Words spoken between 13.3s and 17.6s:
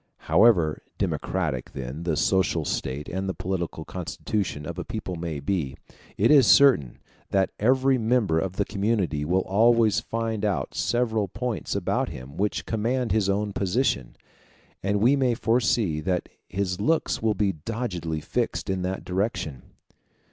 position; and we may foresee that his looks will be